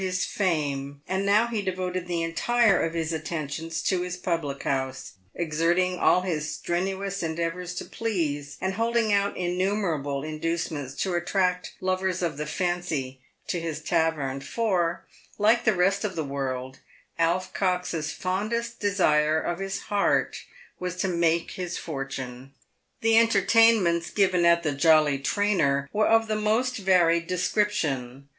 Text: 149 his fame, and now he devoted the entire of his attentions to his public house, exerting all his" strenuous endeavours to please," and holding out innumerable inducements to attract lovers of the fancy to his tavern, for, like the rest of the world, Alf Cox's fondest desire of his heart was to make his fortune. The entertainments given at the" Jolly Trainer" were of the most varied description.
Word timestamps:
149 0.01 0.13
his 0.17 0.25
fame, 0.25 1.01
and 1.07 1.27
now 1.27 1.45
he 1.45 1.61
devoted 1.61 2.07
the 2.07 2.23
entire 2.23 2.81
of 2.81 2.95
his 2.95 3.13
attentions 3.13 3.83
to 3.83 4.01
his 4.01 4.17
public 4.17 4.63
house, 4.63 5.11
exerting 5.35 5.99
all 5.99 6.21
his" 6.21 6.51
strenuous 6.55 7.21
endeavours 7.21 7.75
to 7.75 7.85
please," 7.85 8.57
and 8.59 8.73
holding 8.73 9.13
out 9.13 9.37
innumerable 9.37 10.23
inducements 10.23 10.95
to 10.95 11.13
attract 11.13 11.75
lovers 11.79 12.23
of 12.23 12.37
the 12.37 12.47
fancy 12.47 13.21
to 13.45 13.59
his 13.59 13.79
tavern, 13.79 14.39
for, 14.41 15.05
like 15.37 15.65
the 15.65 15.75
rest 15.75 16.03
of 16.03 16.15
the 16.15 16.25
world, 16.25 16.79
Alf 17.19 17.53
Cox's 17.53 18.11
fondest 18.11 18.79
desire 18.79 19.39
of 19.39 19.59
his 19.59 19.81
heart 19.81 20.45
was 20.79 20.95
to 20.95 21.07
make 21.07 21.51
his 21.51 21.77
fortune. 21.77 22.55
The 23.01 23.19
entertainments 23.19 24.09
given 24.09 24.45
at 24.45 24.63
the" 24.63 24.71
Jolly 24.87 25.19
Trainer" 25.19 25.87
were 25.93 26.07
of 26.07 26.27
the 26.27 26.35
most 26.35 26.77
varied 26.77 27.27
description. 27.27 28.27